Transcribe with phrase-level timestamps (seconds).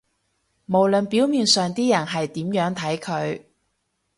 [0.65, 3.43] 無論表面上啲人係點樣睇佢